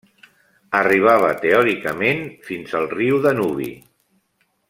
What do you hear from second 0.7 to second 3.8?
Arribava teòricament fins al riu Danubi.